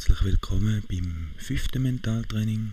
herzlich 0.00 0.24
willkommen 0.24 0.82
beim 0.88 1.30
fünften 1.36 1.82
Mentaltraining 1.82 2.72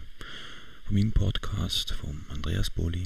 von 0.86 0.96
meinem 0.96 1.12
Podcast 1.12 1.92
von 1.92 2.24
Andreas 2.30 2.70
Boli. 2.70 3.06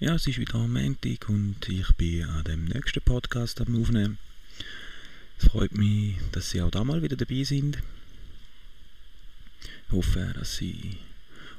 Ja, 0.00 0.16
es 0.16 0.26
ist 0.26 0.38
wieder 0.38 0.58
Montag 0.58 1.28
und 1.28 1.68
ich 1.68 1.86
bin 1.92 2.24
an 2.24 2.42
dem 2.42 2.64
nächsten 2.64 3.00
Podcast 3.00 3.60
am 3.60 3.80
Aufnehmen. 3.80 4.18
Es 5.38 5.46
freut 5.46 5.70
mich, 5.76 6.16
dass 6.32 6.50
Sie 6.50 6.60
auch 6.60 6.72
da 6.72 6.82
mal 6.82 7.00
wieder 7.00 7.14
dabei 7.14 7.44
sind. 7.44 7.78
Ich 9.86 9.92
hoffe, 9.92 10.34
dass 10.36 10.56
Sie 10.56 10.98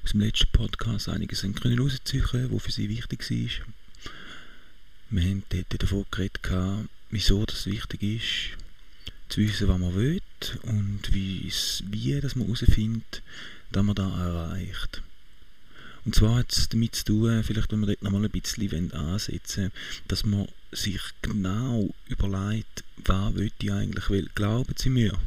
aus 0.04 0.12
dem 0.12 0.20
letzten 0.20 0.52
Podcast 0.52 1.08
einiges 1.08 1.44
können 1.44 1.80
rausziehen 1.80 2.52
was 2.52 2.64
für 2.64 2.72
Sie 2.74 2.90
wichtig 2.90 3.22
war. 3.32 3.66
Wir 5.12 5.30
haben 5.30 5.44
dort 5.48 5.82
davon 5.82 6.06
geredet, 6.12 6.90
wieso 7.10 7.46
das 7.46 7.68
wichtig 7.68 8.04
ist, 8.04 8.63
zu 9.34 9.42
wissen, 9.42 9.68
was 9.68 9.80
man 9.80 9.96
will 9.96 10.22
und 10.64 11.12
wie, 11.12 11.52
dass 12.22 12.36
man 12.36 12.46
herausfindet, 12.46 13.24
dass 13.72 13.84
man 13.84 13.96
da 13.96 14.08
erreicht. 14.08 15.02
Und 16.06 16.14
zwar 16.14 16.36
hat 16.36 16.52
es 16.52 16.70
damit 16.70 16.96
zu 16.96 17.06
tun, 17.06 17.44
vielleicht 17.44 17.72
wenn 17.72 17.80
wir 17.80 17.88
dort 17.88 18.04
nochmal 18.04 18.26
ein 18.26 18.30
bisschen 18.30 18.92
ansetzen 18.92 19.72
dass 20.08 20.24
man 20.24 20.48
sich 20.72 21.02
genau 21.24 21.90
überlegt, 22.10 22.84
was 23.06 23.34
will 23.34 23.52
ich 23.60 23.72
eigentlich 23.72 24.10
will. 24.10 24.30
Glauben 24.36 24.76
Sie 24.78 24.90
mir, 24.90 25.18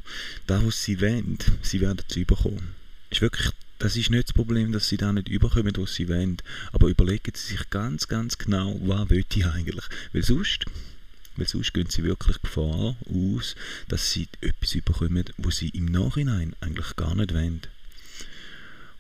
das, 0.47 0.64
was 0.64 0.84
Sie 0.84 1.00
wollen, 1.00 1.38
Sie 1.62 1.80
werden 1.80 2.02
es 2.09 2.16
überkommen. 2.16 2.75
Ist 3.11 3.23
wirklich, 3.23 3.50
das 3.78 3.97
ist 3.97 4.11
nicht 4.11 4.28
das 4.28 4.34
Problem, 4.34 4.70
dass 4.70 4.88
Sie 4.88 4.98
da 4.98 5.12
nicht 5.12 5.28
überkommen, 5.28 5.73
was 5.78 5.95
Sie 5.95 6.09
wollen. 6.09 6.36
Aber 6.73 6.88
überlegen 6.88 7.33
Sie 7.34 7.55
sich 7.55 7.70
ganz, 7.70 8.06
ganz 8.06 8.38
genau, 8.38 8.78
was 8.83 9.11
will 9.11 9.25
ich 9.34 9.47
eigentlich. 9.47 9.84
Weil 10.12 10.23
sonst 10.23 10.64
weil 11.36 11.48
sonst 11.48 11.72
gehen 11.74 11.88
sie 11.88 12.04
wirklich 12.04 12.40
Gefahr 12.42 12.96
aus, 13.06 13.54
dass 13.88 14.12
sie 14.12 14.28
etwas 14.40 14.74
überkommen, 14.74 15.24
wo 15.36 15.50
sie 15.50 15.68
im 15.70 15.86
Nachhinein 15.86 16.54
eigentlich 16.60 16.96
gar 16.96 17.14
nicht 17.14 17.34
wollen. 17.34 17.62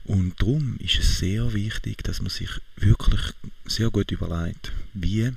Und 0.04 0.40
darum 0.40 0.76
ist 0.78 0.98
es 0.98 1.18
sehr 1.18 1.52
wichtig, 1.52 2.04
dass 2.04 2.20
man 2.20 2.30
sich 2.30 2.50
wirklich 2.76 3.20
sehr 3.64 3.90
gut 3.90 4.12
überlegt, 4.12 4.72
wie 4.94 5.32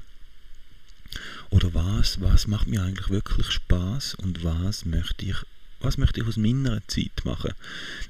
oder 1.49 1.73
was, 1.73 2.21
was 2.21 2.45
macht 2.45 2.67
mir 2.67 2.83
eigentlich 2.83 3.09
wirklich 3.09 3.49
Spaß 3.49 4.15
und 4.15 4.43
was 4.43 4.85
möchte 4.85 5.25
ich, 5.25 5.37
was 5.79 5.97
möchte 5.97 6.21
ich 6.21 6.27
aus 6.27 6.37
meiner 6.37 6.85
Zeit 6.87 7.23
machen, 7.23 7.53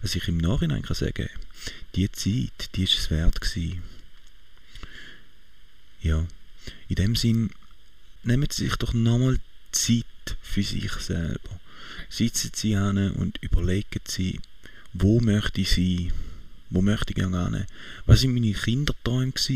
dass 0.01 0.15
ich 0.15 0.27
im 0.27 0.37
Nachhinein 0.37 0.81
kann 0.81 0.95
sagen, 0.95 1.29
die 1.95 2.11
Zeit, 2.11 2.75
die 2.75 2.83
ist 2.83 2.97
es 2.97 3.09
wert 3.09 3.39
gewesen. 3.39 3.81
Ja, 6.01 6.25
in 6.89 6.95
dem 6.95 7.15
Sinn 7.15 7.51
nehmen 8.23 8.47
Sie 8.51 8.65
sich 8.65 8.75
doch 8.75 8.93
nochmal 8.93 9.37
Zeit 9.71 10.05
für 10.41 10.63
sich 10.63 10.91
selber. 10.93 11.59
Sitzen 12.09 12.51
Sie 12.55 12.75
an 12.75 13.11
und 13.11 13.37
überlegen 13.41 14.01
Sie, 14.07 14.39
wo 14.93 15.19
möchte 15.19 15.61
ich 15.61 15.71
sein? 15.71 16.11
Wo 16.69 16.81
möchte 16.81 17.11
ich 17.11 17.15
gerne? 17.15 17.65
Was 18.05 18.23
waren 18.23 18.33
meine 18.33 18.53
Kinderträume? 18.53 19.33
Was, 19.33 19.49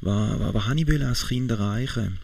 was, 0.00 0.54
was 0.54 0.64
habe 0.66 0.80
ich 0.80 1.02
als 1.02 1.28
Kind 1.28 1.50
erreichen? 1.50 2.18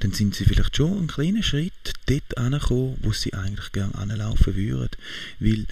Dann 0.00 0.12
sind 0.12 0.34
Sie 0.34 0.44
vielleicht 0.44 0.76
schon 0.76 0.96
einen 0.96 1.06
kleinen 1.08 1.42
Schritt 1.42 1.72
dort 2.06 2.38
angekommen, 2.38 2.98
wo 3.02 3.12
Sie 3.12 3.34
eigentlich 3.34 3.72
gerne 3.72 3.94
anlaufen 3.94 4.54
würden. 4.54 4.90
Weil 5.40 5.66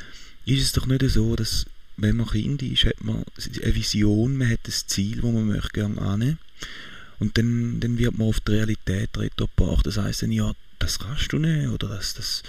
ist 0.47 0.63
es 0.63 0.73
doch 0.73 0.87
nicht 0.87 1.03
so, 1.09 1.37
dass 1.37 1.67
wenn 1.97 2.17
man 2.17 2.29
Kind 2.29 2.63
ist, 2.63 2.85
hat 2.85 3.03
man 3.03 3.25
eine 3.63 3.75
Vision, 3.75 4.37
man 4.37 4.51
hat 4.51 4.67
ein 4.67 4.73
Ziel, 4.73 5.23
wo 5.23 5.33
man 5.33 5.47
möchte 5.47 5.71
gerne 5.71 6.25
hin. 6.25 6.39
Und 7.19 7.39
dann, 7.39 7.81
dann 7.81 7.99
wird 7.99 8.17
man 8.19 8.29
auf 8.29 8.41
die 8.41 8.53
Realität 8.53 9.11
gebracht. 9.37 9.87
Das 9.87 9.97
heißt 9.97 10.23
dann, 10.23 10.33
ja, 10.33 10.53
das 10.79 10.99
kannst 10.99 11.33
du 11.33 11.39
nicht 11.39 11.69
oder 11.69 11.89
das, 11.89 12.15
das, 12.15 12.43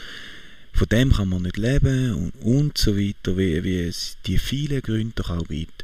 von 0.74 0.88
dem 0.90 1.14
kann 1.14 1.30
man 1.30 1.44
nicht 1.44 1.58
leben 1.58 2.14
und, 2.14 2.32
und 2.42 2.78
so 2.78 2.98
weiter, 2.98 3.38
wie, 3.38 3.64
wie 3.64 3.80
es 3.80 4.18
die 4.26 4.38
vielen 4.38 4.82
Gründe 4.82 5.14
doch 5.16 5.30
auch 5.30 5.48
gibt. 5.48 5.84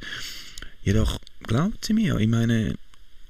Jedoch, 0.84 1.20
glauben 1.44 1.78
Sie 1.81 1.94
mir, 1.94 2.17
ich 2.17 2.28
meine, 2.28 2.76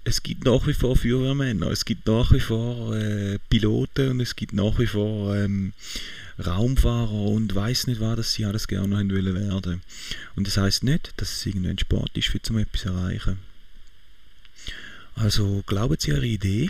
es 0.04 0.24
gibt 0.24 0.44
nach 0.44 0.68
wie 0.68 0.74
vor 0.74 0.96
Feuerwehrmänner, 0.96 1.68
es 1.68 1.86
gibt 1.86 2.08
nach 2.08 2.32
wie 2.34 2.40
vor 2.40 2.96
äh, 2.96 3.40
Piloten 3.50 4.10
und 4.10 4.20
es 4.20 4.36
gibt 4.36 4.54
nach 4.54 4.78
wie 4.80 4.88
vor 4.88 5.36
ähm, 5.36 5.74
Raumfahrer 6.44 7.12
und 7.12 7.54
weiß 7.54 7.88
nicht 7.88 8.02
was, 8.02 8.18
dass 8.18 8.34
sie 8.34 8.46
alles 8.46 8.68
gerne 8.68 8.98
haben 8.98 9.12
wollen 9.12 9.36
werden. 9.36 9.82
Und 10.36 10.48
das 10.48 10.58
heißt 10.58 10.84
nicht, 10.84 11.14
dass 11.18 11.32
es 11.32 11.46
irgendein 11.46 11.78
Sport 11.78 12.18
ist, 12.18 12.28
für 12.28 12.42
zum 12.42 12.58
etwas 12.58 12.86
erreichen. 12.86 13.38
Also 15.16 15.64
glauben 15.66 15.96
Sie 16.00 16.12
Ihre 16.12 16.26
Idee 16.26 16.70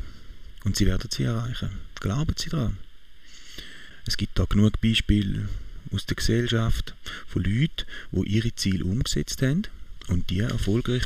und 0.63 0.75
Sie 0.75 0.85
werden 0.85 1.09
sie 1.09 1.23
erreichen. 1.23 1.69
Glauben 1.95 2.35
Sie 2.37 2.49
daran. 2.49 2.77
Es 4.05 4.17
gibt 4.17 4.37
da 4.37 4.45
genug 4.45 4.81
Beispiele 4.81 5.47
aus 5.91 6.05
der 6.05 6.15
Gesellschaft 6.15 6.93
von 7.27 7.43
Leuten, 7.43 7.85
die 8.11 8.35
ihre 8.35 8.53
Ziele 8.55 8.83
umgesetzt 8.83 9.41
haben 9.41 9.63
und 10.07 10.29
die 10.29 10.39
erfolgreich 10.39 11.05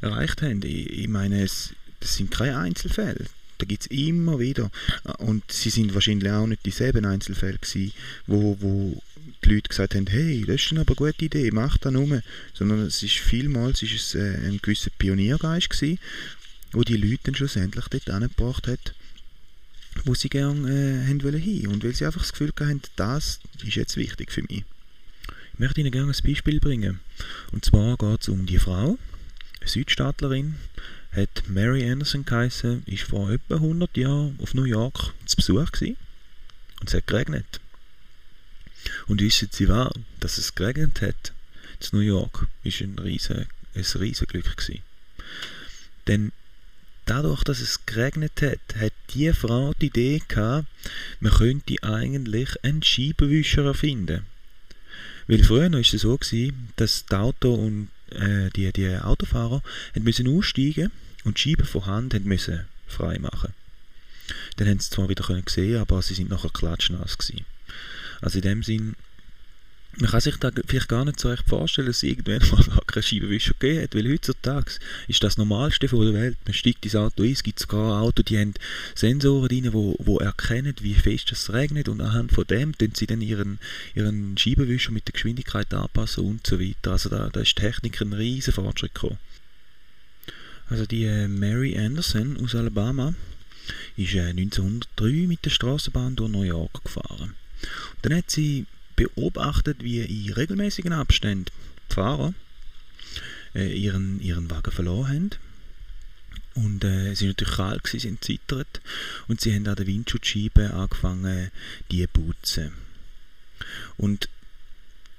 erreicht 0.00 0.42
haben. 0.42 0.62
Ich, 0.64 1.08
meine, 1.08 1.42
es, 1.42 1.74
das 2.00 2.16
sind 2.16 2.30
keine 2.30 2.58
Einzelfälle. 2.58 3.26
Da 3.58 3.66
gibt 3.66 3.82
es 3.82 3.86
immer 3.88 4.40
wieder. 4.40 4.70
Und 5.18 5.52
sie 5.52 5.70
sind 5.70 5.94
wahrscheinlich 5.94 6.32
auch 6.32 6.46
nicht 6.46 6.66
dieselben 6.66 7.04
Einzelfälle 7.04 7.58
gewesen, 7.58 7.92
wo, 8.26 8.56
wo 8.60 9.00
die 9.44 9.54
Leute 9.54 9.68
gesagt 9.68 9.94
haben, 9.94 10.08
hey, 10.08 10.44
das 10.44 10.62
ist 10.62 10.72
eine 10.72 10.84
gute 10.84 11.24
Idee, 11.24 11.50
mach 11.52 11.78
das 11.78 11.92
nur. 11.92 12.22
Sondern 12.54 12.80
es 12.80 13.02
ist 13.04 13.18
vielmals 13.18 13.82
ist 13.82 13.94
es 13.94 14.14
äh, 14.16 14.34
ein 14.48 14.58
gewisser 14.60 14.90
Pioniergeist 14.98 15.70
gewesen, 15.70 16.00
wo 16.72 16.82
die 16.82 16.96
Leute 16.96 17.24
dann 17.24 17.34
schlussendlich 17.34 17.86
dort 17.88 18.10
angebracht 18.10 18.66
hat, 18.66 18.94
wo 20.04 20.14
sie 20.14 20.28
gerne 20.28 20.68
äh, 20.70 21.08
haben 21.08 21.22
wollen 21.22 21.40
hin. 21.40 21.68
Und 21.68 21.84
weil 21.84 21.94
sie 21.94 22.06
einfach 22.06 22.22
das 22.22 22.32
Gefühl 22.32 22.52
hatten, 22.58 22.82
das 22.96 23.40
ist 23.64 23.76
jetzt 23.76 23.96
wichtig 23.96 24.32
für 24.32 24.42
mich. 24.42 24.64
Ich 25.52 25.58
möchte 25.58 25.80
Ihnen 25.80 25.92
gerne 25.92 26.12
ein 26.12 26.26
Beispiel 26.26 26.60
bringen. 26.60 27.00
Und 27.52 27.64
zwar 27.64 27.96
geht 27.96 28.22
es 28.22 28.28
um 28.28 28.46
die 28.46 28.58
Frau, 28.58 28.98
eine 29.60 29.68
Südstaatlerin, 29.68 30.56
hat 31.12 31.44
Mary 31.46 31.88
Anderson 31.88 32.24
geheißen, 32.24 32.84
ist 32.86 33.02
vor 33.02 33.30
etwa 33.30 33.56
100 33.56 33.96
Jahren 33.96 34.38
auf 34.40 34.54
New 34.54 34.64
York 34.64 35.12
zu 35.26 35.36
Besuch 35.36 35.70
gewesen. 35.72 35.96
Und 36.80 36.88
es 36.88 36.94
hat 36.94 37.06
geregnet. 37.06 37.60
Und 39.06 39.20
wissen 39.20 39.48
Sie 39.52 39.68
was? 39.68 39.92
Dass 40.20 40.38
es 40.38 40.54
geregnet 40.54 41.02
hat 41.02 41.32
in 41.80 41.98
New 41.98 42.04
York, 42.04 42.46
ist 42.64 42.80
ein 42.80 42.98
riesen, 42.98 43.46
ein 43.74 43.84
riesen 44.00 44.26
Glück 44.26 44.56
gewesen. 44.56 44.82
Denn 46.06 46.32
dadurch, 47.12 47.44
dass 47.44 47.60
es 47.60 47.84
geregnet 47.84 48.40
hat, 48.40 48.76
hat 48.80 48.92
die 49.10 49.32
Frau 49.32 49.72
die 49.74 49.86
Idee 49.86 50.22
gehabt, 50.26 50.66
man 51.20 51.32
könnte 51.32 51.82
eigentlich 51.82 52.48
einen 52.64 52.82
Scheibenwischer 52.82 53.64
erfinden. 53.64 54.22
Weil 55.26 55.44
früher 55.44 55.70
war 55.70 55.78
es 55.78 55.90
so, 55.90 56.16
gewesen, 56.16 56.70
dass 56.76 57.04
die 57.06 57.14
Auto 57.14 57.54
und 57.54 57.88
äh, 58.10 58.48
die, 58.50 58.72
die 58.72 58.96
Autofahrer 58.96 59.62
haben 59.94 60.04
müssen 60.04 60.26
aussteigen 60.26 60.90
und 61.24 61.36
die 61.36 61.42
Scheiben 61.42 61.66
von 61.66 61.86
Hand 61.86 62.14
haben 62.14 62.24
müssen 62.24 62.64
frei 62.86 63.18
machen. 63.18 63.52
Dann 64.56 64.68
haben 64.68 64.80
sie 64.80 64.90
zwar 64.90 65.08
wieder 65.08 65.24
können 65.24 65.44
sehen, 65.46 65.80
aber 65.80 66.00
sie 66.00 66.14
sind 66.14 66.30
nachher 66.30 66.50
klatschnass 66.50 67.18
gewesen. 67.18 67.44
Also 68.20 68.38
in 68.38 68.42
dem 68.42 68.62
Sinn 68.62 68.96
man 69.98 70.10
kann 70.10 70.20
sich 70.20 70.36
da 70.36 70.50
vielleicht 70.66 70.88
gar 70.88 71.04
nicht 71.04 71.20
so 71.20 71.28
recht 71.28 71.46
vorstellen, 71.46 71.86
dass 71.86 71.98
es 71.98 72.02
irgendwann 72.04 72.40
mal 72.50 72.80
keine 72.86 73.02
Scheibenwischer 73.02 73.54
gegeben 73.58 73.82
hat, 73.82 73.94
weil 73.94 74.10
heutzutage 74.10 74.72
ist 75.06 75.22
das 75.22 75.36
Normalste 75.36 75.86
von 75.88 76.04
der 76.04 76.14
Welt. 76.14 76.38
Man 76.46 76.54
steigt 76.54 76.84
ins 76.84 76.96
Auto 76.96 77.22
ein, 77.22 77.32
es 77.32 77.42
gibt 77.42 77.58
sogar 77.58 78.00
Autos, 78.00 78.24
die 78.24 78.38
haben 78.38 78.54
Sensoren 78.94 79.48
drin, 79.48 79.64
die 79.64 79.72
wo, 79.72 79.94
wo 79.98 80.18
erkennen, 80.18 80.74
wie 80.80 80.94
fest 80.94 81.30
es 81.32 81.52
regnet 81.52 81.88
und 81.88 82.00
anhand 82.00 82.32
von 82.32 82.46
dem 82.46 82.76
tun 82.76 82.92
sie 82.94 83.06
dann 83.06 83.20
ihren, 83.20 83.58
ihren 83.94 84.36
Scheibenwischer 84.38 84.92
mit 84.92 85.06
der 85.08 85.12
Geschwindigkeit 85.12 85.72
anpassen 85.74 86.24
und 86.24 86.46
so 86.46 86.58
weiter. 86.58 86.92
Also 86.92 87.10
da, 87.10 87.28
da 87.30 87.40
ist 87.40 87.58
die 87.58 87.60
Technik 87.60 88.00
ein 88.00 88.14
riesen 88.14 88.54
Fortschritt 88.54 88.94
gekommen. 88.94 89.18
Also 90.68 90.86
die 90.86 91.04
äh, 91.04 91.28
Mary 91.28 91.76
Anderson 91.76 92.42
aus 92.42 92.54
Alabama 92.54 93.14
ist 93.98 94.14
äh, 94.14 94.30
1903 94.30 95.26
mit 95.26 95.44
der 95.44 95.50
Straßenbahn 95.50 96.16
durch 96.16 96.30
New 96.30 96.44
York 96.44 96.82
gefahren. 96.82 97.34
Und 97.96 97.98
dann 98.00 98.16
hat 98.16 98.30
sie 98.30 98.64
beobachtet, 99.08 99.82
wie 99.82 100.00
in 100.00 100.32
regelmäßigen 100.32 100.92
Abständen 100.92 101.46
die 101.90 101.94
Fahrer 101.94 102.34
äh, 103.54 103.72
ihren, 103.72 104.20
ihren 104.20 104.50
Wagen 104.50 104.72
verloren 104.72 105.08
haben. 105.08 105.30
Und 106.54 106.84
äh, 106.84 107.14
sie 107.14 107.24
waren 107.24 107.30
natürlich 107.30 107.54
kalt, 107.54 107.86
sie 107.86 107.98
sind 107.98 108.22
zittert 108.22 108.80
und 109.26 109.40
sie 109.40 109.54
haben 109.54 109.66
an 109.66 109.76
der 109.76 109.86
Windschutzscheibe 109.86 110.72
angefangen, 110.74 111.50
die 111.90 112.02
zu 112.02 112.08
putzen. 112.08 112.72
Und 113.96 114.28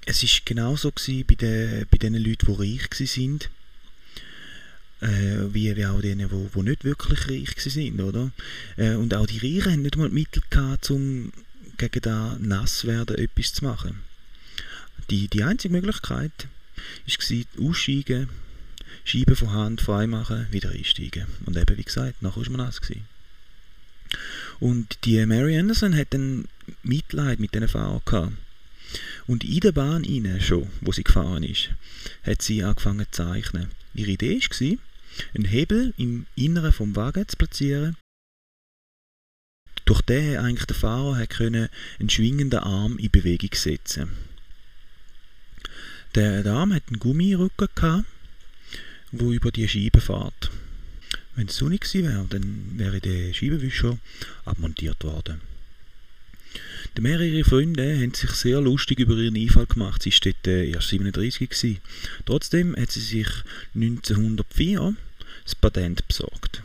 es 0.06 0.22
ist 0.22 0.46
genauso 0.46 0.92
bei 0.92 1.34
den, 1.34 1.86
bei 1.90 1.98
den 1.98 2.14
Leuten, 2.14 2.46
die 2.46 2.76
reich 2.76 3.08
sind, 3.08 3.50
äh, 5.00 5.52
wie, 5.52 5.74
wie 5.74 5.86
auch 5.86 6.00
denen, 6.00 6.28
die, 6.28 6.48
die 6.54 6.62
nicht 6.62 6.84
wirklich 6.84 7.28
reich 7.28 7.54
sind, 7.56 8.00
oder? 8.00 8.30
Äh, 8.76 8.94
und 8.94 9.14
auch 9.14 9.26
die 9.26 9.38
Reichen 9.38 9.72
haben 9.72 9.82
nicht 9.82 9.96
mal 9.96 10.08
die 10.08 10.14
Mittel 10.14 10.42
gehabt, 10.50 10.90
um 10.90 11.32
gegen 11.76 12.00
das 12.00 12.38
Nasswerden 12.38 13.18
etwas 13.18 13.52
zu 13.54 13.64
machen. 13.64 14.02
Die, 15.10 15.28
die 15.28 15.42
einzige 15.42 15.74
Möglichkeit 15.74 16.48
war, 17.06 17.68
aussteigen, 17.68 18.28
Scheiben 19.04 19.36
von 19.36 19.52
Hand 19.52 19.82
freimachen, 19.82 20.46
wieder 20.50 20.70
einsteigen. 20.70 21.26
Und 21.44 21.56
eben, 21.56 21.76
wie 21.76 21.84
gesagt, 21.84 22.22
nachher 22.22 22.42
war 22.42 22.50
man 22.50 22.66
nass. 22.66 22.80
Gewesen. 22.80 23.04
Und 24.60 24.98
die 25.04 25.24
Mary 25.26 25.58
Anderson 25.58 25.94
hat 25.96 26.14
dann 26.14 26.46
Mitleid 26.82 27.38
mit 27.38 27.54
diesen 27.54 27.68
Fahrern 27.68 28.00
gehabt. 28.04 28.32
Und 29.26 29.44
in 29.44 29.60
der 29.60 29.72
Bahn 29.72 30.04
rein 30.04 30.40
schon, 30.40 30.70
wo 30.80 30.92
sie 30.92 31.04
gefahren 31.04 31.42
ist, 31.42 31.70
hat 32.22 32.42
sie 32.42 32.62
angefangen 32.62 33.06
zu 33.10 33.24
zeichnen. 33.24 33.70
Ihre 33.94 34.12
Idee 34.12 34.40
war, 34.40 34.78
einen 35.34 35.44
Hebel 35.44 35.92
im 35.96 36.26
Inneren 36.34 36.72
vom 36.72 36.96
Wagen 36.96 37.26
zu 37.28 37.36
platzieren, 37.36 37.96
durch 39.84 40.02
den 40.02 40.38
eigentlich 40.38 40.66
der 40.66 40.76
Fahrer 40.76 41.16
hat 41.16 41.30
können 41.30 41.68
einen 41.98 42.10
schwingenden 42.10 42.60
Arm 42.60 42.98
in 42.98 43.10
Bewegung 43.10 43.50
setzen. 43.54 44.10
Der, 46.14 46.42
der 46.42 46.52
Arm 46.52 46.72
hat 46.72 46.84
einen 46.88 47.00
Gummirücken 47.00 47.68
gehabt, 47.74 48.06
wo 49.12 49.32
über 49.32 49.50
die 49.50 49.68
Scheibe 49.68 50.00
fährt. 50.00 50.50
Wenn 51.34 51.48
es 51.48 51.56
sonnig 51.56 51.80
gewesen 51.80 52.08
wäre, 52.08 52.26
dann 52.28 52.78
wäre 52.78 53.00
der 53.00 53.32
Scheibenwischer 53.32 53.98
abmontiert 54.44 55.02
worden. 55.02 55.40
Die 56.96 57.00
mehrere 57.00 57.42
Freunde 57.42 57.96
haben 57.96 58.14
sich 58.14 58.30
sehr 58.30 58.60
lustig 58.60 59.00
über 59.00 59.16
ihren 59.16 59.36
Einfall 59.36 59.66
gemacht. 59.66 60.02
Sie 60.02 60.12
war 60.12 60.18
dort 60.22 60.46
äh, 60.46 60.70
erst 60.70 60.90
37 60.90 61.50
gewesen. 61.50 61.78
Trotzdem 62.24 62.76
hat 62.76 62.92
sie 62.92 63.00
sich 63.00 63.26
1904 63.74 64.94
das 65.44 65.54
Patent 65.56 66.06
besorgt. 66.06 66.62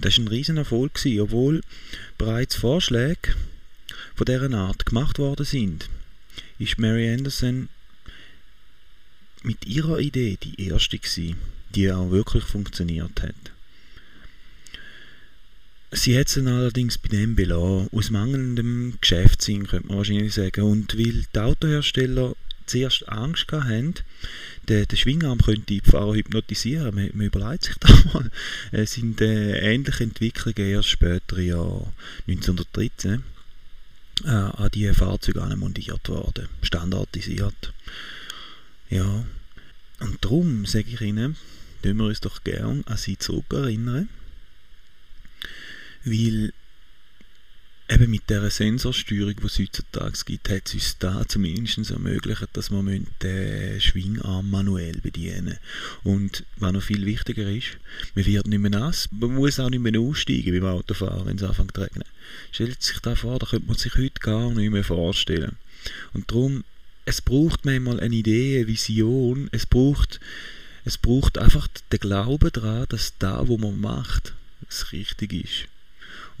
Das 0.00 0.16
war 0.16 0.24
ein 0.24 0.28
riesen 0.28 0.56
Erfolg, 0.56 0.94
gewesen, 0.94 1.20
obwohl 1.20 1.60
bereits 2.16 2.56
Vorschläge 2.56 3.34
von 4.14 4.24
dieser 4.24 4.52
Art 4.52 4.86
gemacht 4.86 5.18
worden 5.18 5.44
sind. 5.44 5.88
Ist 6.58 6.78
Mary 6.78 7.12
Anderson 7.12 7.68
mit 9.42 9.66
ihrer 9.66 9.98
Idee 9.98 10.38
die 10.42 10.68
erste 10.68 10.98
gewesen, 10.98 11.36
die 11.74 11.90
auch 11.90 12.10
wirklich 12.10 12.44
funktioniert 12.44 13.22
hat. 13.22 13.34
Sie 15.92 16.16
hat 16.16 16.28
es 16.28 16.38
allerdings 16.38 16.98
bei 16.98 17.08
dem 17.08 17.34
belassen, 17.34 17.88
aus 17.92 18.10
mangelndem 18.10 18.94
Geschäftssinn, 19.00 19.66
könnte 19.66 19.88
man 19.88 19.98
wahrscheinlich 19.98 20.34
sagen. 20.34 20.62
Und 20.62 20.96
weil 20.96 21.24
die 21.34 21.38
Autohersteller 21.38 22.36
zuerst 22.70 23.08
Angst 23.08 23.50
hatten, 23.52 23.94
der, 24.68 24.86
der 24.86 24.96
Schwingarm 24.96 25.38
könnte 25.38 25.62
die 25.62 25.80
Fahrer 25.80 26.14
hypnotisieren. 26.14 26.94
Man, 26.94 27.10
man 27.14 27.26
überlegt 27.26 27.64
sich 27.64 27.76
da 27.80 27.88
mal. 28.12 28.30
Es 28.72 28.92
sind 28.92 29.20
äh, 29.20 29.58
ähnliche 29.58 30.04
Entwicklungen 30.04 30.70
erst 30.70 30.88
später, 30.88 31.40
Jahr 31.40 31.92
1913, 32.28 33.24
äh, 34.24 34.28
an 34.28 34.70
die 34.72 34.92
Fahrzeuge 34.94 35.56
montiert 35.56 36.08
worden, 36.08 36.48
standardisiert. 36.62 37.72
Ja, 38.88 39.24
und 40.00 40.24
darum 40.24 40.66
sage 40.66 40.90
ich 40.90 41.00
Ihnen, 41.00 41.36
tun 41.82 41.96
wir 41.96 42.04
uns 42.04 42.20
doch 42.20 42.42
gern 42.44 42.84
an 42.86 42.96
Sie 42.96 43.18
zurückerinnern, 43.18 44.08
weil 46.04 46.52
eben 47.90 48.10
mit 48.10 48.30
dieser 48.30 48.50
Sensorsteuerung, 48.50 49.34
die 49.34 49.46
es 49.46 49.58
heutzutage 49.58 50.18
gibt, 50.24 50.48
hat 50.48 50.68
es 50.68 50.74
uns 50.74 50.98
da 50.98 51.24
zumindest 51.26 51.90
ermöglicht, 51.90 52.46
dass 52.52 52.70
wir 52.70 53.00
den 53.22 53.80
Schwingarm 53.80 54.48
manuell 54.48 55.00
bedienen 55.00 55.58
Und 56.04 56.44
was 56.58 56.72
noch 56.72 56.82
viel 56.82 57.04
wichtiger 57.04 57.50
ist, 57.50 57.78
man 58.14 58.26
wird 58.26 58.46
nicht 58.46 58.60
mehr 58.60 58.70
nass, 58.70 59.08
man 59.10 59.34
muss 59.34 59.58
auch 59.58 59.70
nicht 59.70 59.80
mehr 59.80 60.00
aussteigen 60.00 60.60
beim 60.60 60.70
Autofahren, 60.70 61.26
wenn 61.26 61.36
es 61.36 61.42
anfängt 61.42 61.74
zu 61.74 61.80
regnen. 61.80 62.04
Stellt 62.52 62.80
sich 62.80 63.00
da 63.00 63.16
vor, 63.16 63.40
da 63.40 63.46
könnte 63.46 63.66
man 63.66 63.76
sich 63.76 63.96
heute 63.96 64.20
gar 64.20 64.50
nicht 64.52 64.70
mehr 64.70 64.84
vorstellen. 64.84 65.56
Und 66.12 66.30
darum, 66.30 66.62
es 67.06 67.20
braucht 67.20 67.64
manchmal 67.64 67.98
eine 67.98 68.14
Idee, 68.14 68.58
eine 68.58 68.68
Vision, 68.68 69.48
es 69.50 69.66
braucht, 69.66 70.20
es 70.84 70.96
braucht 70.96 71.38
einfach 71.38 71.66
den 71.90 71.98
Glauben 71.98 72.52
daran, 72.52 72.86
dass 72.88 73.14
da, 73.18 73.48
wo 73.48 73.58
man 73.58 73.80
macht, 73.80 74.34
es 74.68 74.92
richtig 74.92 75.32
ist. 75.32 75.69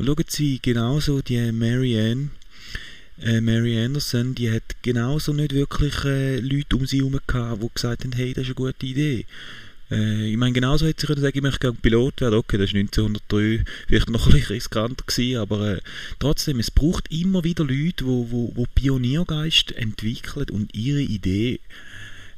Und 0.00 0.06
schauen 0.06 0.24
Sie, 0.28 0.58
genauso 0.62 1.20
die 1.20 1.52
Marianne, 1.52 2.30
äh, 3.20 3.42
Mary 3.42 3.84
Anderson, 3.84 4.34
die 4.34 4.50
hat 4.50 4.62
genauso 4.80 5.34
nicht 5.34 5.52
wirklich 5.52 6.06
äh, 6.06 6.40
Leute 6.40 6.76
um 6.76 6.86
sie 6.86 7.00
herum 7.00 7.20
gehabt, 7.26 7.62
die 7.62 7.68
gesagt 7.74 8.04
haben, 8.04 8.12
hey, 8.12 8.32
das 8.32 8.44
ist 8.44 8.48
eine 8.48 8.54
gute 8.54 8.86
Idee. 8.86 9.26
Äh, 9.90 10.30
ich 10.30 10.38
meine, 10.38 10.54
genauso 10.54 10.86
hätte 10.86 11.02
sie 11.02 11.06
können 11.06 11.20
sagen, 11.20 11.36
ich 11.36 11.42
möchte 11.42 11.58
gerne 11.58 11.76
Pilot 11.82 12.22
werden. 12.22 12.38
Okay, 12.38 12.56
das 12.56 12.72
war 12.72 12.80
1903 12.80 13.62
vielleicht 13.88 14.08
noch 14.08 14.26
ein 14.26 14.32
bisschen 14.32 14.54
riskanter 14.54 15.04
gewesen, 15.06 15.36
aber 15.38 15.76
äh, 15.76 15.80
trotzdem, 16.18 16.60
es 16.60 16.70
braucht 16.70 17.12
immer 17.12 17.44
wieder 17.44 17.64
Leute, 17.64 17.92
die 17.98 18.06
wo, 18.06 18.30
wo, 18.30 18.52
wo 18.54 18.64
Pioniergeist 18.74 19.72
entwickeln 19.72 20.48
und 20.48 20.74
ihre 20.74 21.02
Idee 21.02 21.60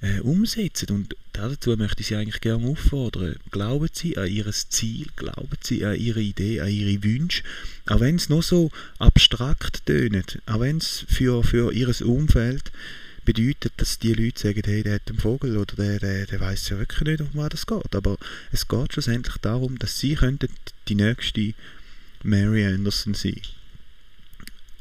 äh, 0.03 0.21
umsetzen. 0.21 0.91
Und 0.91 1.17
dazu 1.33 1.77
möchte 1.77 2.03
ich 2.03 2.09
Sie 2.09 2.17
eigentlich 2.17 2.41
gerne 2.41 2.67
auffordern. 2.67 3.37
Glauben 3.51 3.89
Sie 3.93 4.19
an 4.19 4.29
Ihr 4.29 4.51
Ziel, 4.53 5.07
glauben 5.17 5.57
Sie 5.63 5.85
an 5.85 5.97
Ihre 5.97 6.21
Idee, 6.21 6.61
an 6.61 6.69
Ihre 6.69 7.03
Wünsche, 7.03 7.43
auch 7.87 8.01
wenn 8.01 8.17
es 8.17 8.29
noch 8.29 8.43
so 8.43 8.71
abstrakt 8.99 9.87
tönt, 9.87 10.41
auch 10.47 10.61
wenn 10.61 10.79
es 10.79 11.07
für, 11.09 11.43
für 11.43 11.73
Ihr 11.73 11.89
Umfeld 12.07 12.71
bedeutet, 13.25 13.73
dass 13.77 13.99
die 13.99 14.15
Leute 14.15 14.41
sagen, 14.41 14.63
hey, 14.65 14.83
der 14.83 14.95
hat 14.95 15.09
einen 15.09 15.19
Vogel 15.19 15.57
oder 15.57 15.77
der, 15.77 16.01
der, 16.01 16.27
der 16.27 16.41
weiß 16.41 16.71
ja 16.71 16.79
wirklich 16.79 17.03
nicht, 17.03 17.21
um 17.21 17.29
was 17.35 17.51
das 17.51 17.67
geht. 17.67 17.95
Aber 17.95 18.19
es 18.51 18.67
geht 18.67 18.93
schlussendlich 18.93 19.37
darum, 19.39 19.79
dass 19.79 20.01
Sie 20.01 20.17
könnten 20.17 20.49
die 20.89 20.97
nächste 20.97 21.55
Mary 22.25 22.67
Anderson 22.67 23.15
sein. 23.15 23.41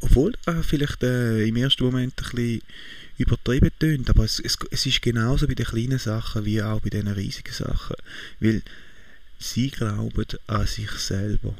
Obwohl 0.02 0.34
äh, 0.46 0.62
vielleicht 0.64 1.04
äh, 1.04 1.48
im 1.48 1.56
ersten 1.56 1.84
Moment 1.86 2.14
ein 2.18 2.36
bisschen 2.36 2.62
übertrieben 3.18 3.72
tönt, 3.80 4.10
aber 4.10 4.24
es, 4.24 4.40
es, 4.40 4.58
es 4.72 4.86
ist 4.86 5.02
genauso 5.02 5.48
bei 5.48 5.54
den 5.54 5.66
kleinen 5.66 6.00
Sachen 6.00 6.46
wie 6.46 6.62
auch 6.62 6.82
bei 6.82 6.90
den 6.90 7.08
riesigen 7.08 7.54
Sachen. 7.54 7.96
Weil 8.40 8.64
sie 9.40 9.70
glauben 9.70 10.26
an 10.48 10.68
sich 10.68 10.92
selber. 10.92 11.56